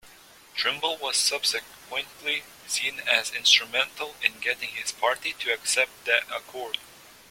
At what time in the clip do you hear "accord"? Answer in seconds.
6.35-6.79